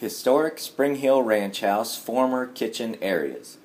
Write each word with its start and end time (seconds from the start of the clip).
Historic 0.00 0.58
Spring 0.58 0.96
Hill 0.96 1.20
Ranch 1.22 1.60
House 1.60 1.94
former 1.94 2.46
kitchen 2.46 2.96
areas. 3.02 3.58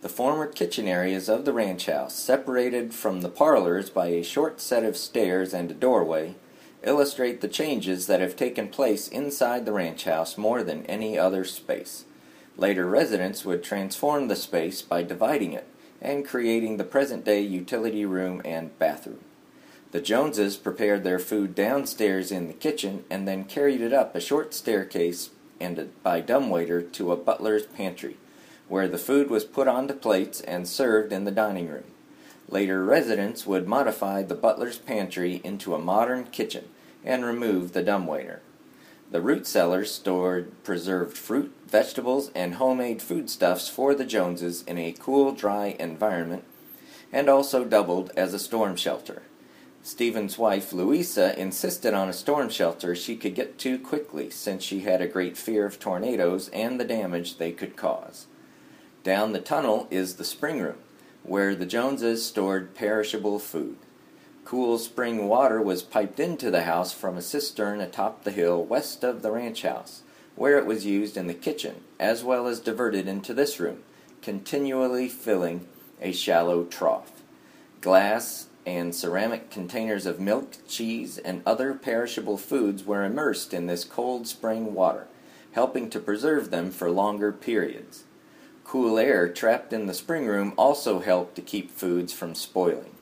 The 0.00 0.08
former 0.08 0.46
kitchen 0.46 0.88
areas 0.88 1.28
of 1.28 1.44
the 1.44 1.52
ranch 1.52 1.84
house, 1.84 2.14
separated 2.14 2.94
from 2.94 3.20
the 3.20 3.28
parlors 3.28 3.90
by 3.90 4.06
a 4.06 4.24
short 4.24 4.58
set 4.58 4.84
of 4.84 4.96
stairs 4.96 5.52
and 5.52 5.70
a 5.70 5.74
doorway, 5.74 6.36
illustrate 6.82 7.42
the 7.42 7.46
changes 7.46 8.06
that 8.06 8.22
have 8.22 8.36
taken 8.36 8.68
place 8.68 9.06
inside 9.06 9.66
the 9.66 9.74
ranch 9.74 10.04
house 10.04 10.38
more 10.38 10.62
than 10.62 10.86
any 10.86 11.18
other 11.18 11.44
space. 11.44 12.06
Later 12.56 12.86
residents 12.86 13.44
would 13.44 13.62
transform 13.62 14.28
the 14.28 14.36
space 14.36 14.80
by 14.80 15.02
dividing 15.02 15.52
it 15.52 15.66
and 16.00 16.26
creating 16.26 16.78
the 16.78 16.84
present 16.84 17.26
day 17.26 17.42
utility 17.42 18.06
room 18.06 18.40
and 18.46 18.78
bathroom. 18.78 19.20
The 19.90 20.00
Joneses 20.00 20.56
prepared 20.56 21.04
their 21.04 21.18
food 21.18 21.54
downstairs 21.54 22.32
in 22.32 22.46
the 22.46 22.54
kitchen 22.54 23.04
and 23.10 23.28
then 23.28 23.44
carried 23.44 23.82
it 23.82 23.92
up 23.92 24.16
a 24.16 24.20
short 24.22 24.54
staircase 24.54 25.28
and 25.62 25.90
by 26.02 26.20
dumbwaiter 26.20 26.82
to 26.82 27.12
a 27.12 27.16
butler's 27.16 27.66
pantry, 27.66 28.16
where 28.68 28.88
the 28.88 28.98
food 28.98 29.30
was 29.30 29.44
put 29.44 29.68
onto 29.68 29.94
plates 29.94 30.40
and 30.40 30.66
served 30.66 31.12
in 31.12 31.24
the 31.24 31.30
dining 31.30 31.68
room. 31.68 31.84
Later 32.48 32.84
residents 32.84 33.46
would 33.46 33.66
modify 33.66 34.22
the 34.22 34.34
butler's 34.34 34.78
pantry 34.78 35.40
into 35.44 35.74
a 35.74 35.78
modern 35.78 36.24
kitchen 36.24 36.68
and 37.04 37.24
remove 37.24 37.72
the 37.72 37.82
dumbwaiter. 37.82 38.42
The 39.10 39.20
root 39.20 39.46
cellars 39.46 39.90
stored 39.92 40.64
preserved 40.64 41.16
fruit, 41.16 41.54
vegetables, 41.66 42.30
and 42.34 42.54
homemade 42.54 43.02
foodstuffs 43.02 43.68
for 43.68 43.94
the 43.94 44.06
Joneses 44.06 44.62
in 44.62 44.78
a 44.78 44.94
cool, 44.98 45.32
dry 45.32 45.76
environment, 45.78 46.44
and 47.12 47.28
also 47.28 47.64
doubled 47.64 48.10
as 48.16 48.32
a 48.32 48.38
storm 48.38 48.74
shelter. 48.74 49.22
Stephen's 49.84 50.38
wife, 50.38 50.72
Louisa, 50.72 51.36
insisted 51.38 51.92
on 51.92 52.08
a 52.08 52.12
storm 52.12 52.48
shelter 52.48 52.94
she 52.94 53.16
could 53.16 53.34
get 53.34 53.58
to 53.58 53.78
quickly 53.78 54.30
since 54.30 54.62
she 54.62 54.80
had 54.80 55.02
a 55.02 55.08
great 55.08 55.36
fear 55.36 55.66
of 55.66 55.80
tornadoes 55.80 56.48
and 56.50 56.78
the 56.78 56.84
damage 56.84 57.38
they 57.38 57.50
could 57.50 57.76
cause. 57.76 58.26
Down 59.02 59.32
the 59.32 59.40
tunnel 59.40 59.88
is 59.90 60.14
the 60.14 60.24
spring 60.24 60.60
room, 60.60 60.76
where 61.24 61.56
the 61.56 61.66
Joneses 61.66 62.24
stored 62.24 62.76
perishable 62.76 63.40
food. 63.40 63.76
Cool 64.44 64.78
spring 64.78 65.26
water 65.26 65.60
was 65.60 65.82
piped 65.82 66.20
into 66.20 66.50
the 66.52 66.62
house 66.62 66.92
from 66.92 67.16
a 67.16 67.22
cistern 67.22 67.80
atop 67.80 68.22
the 68.22 68.30
hill 68.30 68.62
west 68.64 69.02
of 69.02 69.22
the 69.22 69.32
ranch 69.32 69.62
house, 69.62 70.02
where 70.36 70.58
it 70.58 70.66
was 70.66 70.86
used 70.86 71.16
in 71.16 71.26
the 71.26 71.34
kitchen, 71.34 71.82
as 71.98 72.22
well 72.22 72.46
as 72.46 72.60
diverted 72.60 73.08
into 73.08 73.34
this 73.34 73.58
room, 73.58 73.82
continually 74.20 75.08
filling 75.08 75.66
a 76.00 76.12
shallow 76.12 76.64
trough. 76.64 77.10
Glass 77.80 78.46
and 78.64 78.94
ceramic 78.94 79.50
containers 79.50 80.06
of 80.06 80.20
milk, 80.20 80.54
cheese, 80.68 81.18
and 81.18 81.42
other 81.44 81.74
perishable 81.74 82.36
foods 82.36 82.84
were 82.84 83.04
immersed 83.04 83.52
in 83.52 83.66
this 83.66 83.84
cold 83.84 84.26
spring 84.26 84.74
water, 84.74 85.06
helping 85.52 85.90
to 85.90 85.98
preserve 85.98 86.50
them 86.50 86.70
for 86.70 86.90
longer 86.90 87.32
periods. 87.32 88.04
Cool 88.64 88.98
air 88.98 89.28
trapped 89.28 89.72
in 89.72 89.86
the 89.86 89.94
spring 89.94 90.26
room 90.26 90.54
also 90.56 91.00
helped 91.00 91.34
to 91.34 91.42
keep 91.42 91.70
foods 91.70 92.12
from 92.12 92.34
spoiling. 92.34 92.94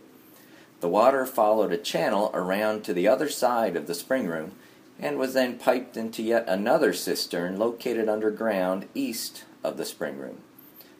The 0.81 0.88
water 0.88 1.27
followed 1.27 1.72
a 1.72 1.78
channel 1.78 2.31
around 2.33 2.83
to 2.84 2.94
the 2.94 3.06
other 3.06 3.28
side 3.28 3.77
of 3.77 3.86
the 3.86 3.94
spring 3.94 4.27
room 4.27 4.53
and 4.98 5.19
was 5.19 5.34
then 5.34 5.58
piped 5.58 5.97
into 5.97 6.22
yet 6.22 6.48
another 6.48 6.92
cistern 6.92 7.58
located 7.58 8.08
underground 8.08 8.88
east 8.94 9.44
of 9.62 9.77
the 9.77 9.84
spring 9.84 10.19
room. 10.19 10.38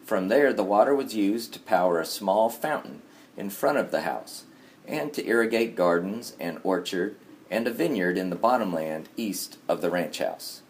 From 0.05 0.29
there, 0.29 0.53
the 0.53 0.65
water 0.65 0.95
was 0.95 1.15
used 1.15 1.53
to 1.55 1.61
power 1.61 1.99
a 1.99 2.05
small 2.05 2.51
fountain 2.51 3.03
in 3.37 3.49
front 3.49 3.79
of 3.79 3.91
the 3.91 4.03
house 4.03 4.45
and 4.87 5.13
to 5.13 5.27
irrigate 5.27 5.77
gardens 5.77 6.35
and 6.41 6.59
orchard 6.63 7.17
and 7.51 7.67
a 7.67 7.73
vineyard 7.73 8.17
in 8.17 8.31
the 8.31 8.37
bottomland 8.37 9.09
east 9.17 9.59
of 9.69 9.81
the 9.81 9.91
ranch 9.91 10.19
house. 10.19 10.63